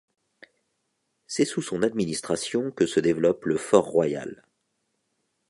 C'est 1.27 1.45
sous 1.45 1.61
son 1.61 1.83
administration 1.83 2.71
que 2.71 2.87
se 2.87 2.99
développe 2.99 3.45
le 3.45 3.57
Fort-Royal. 3.57 4.43